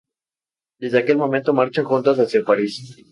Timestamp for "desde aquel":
0.79-1.15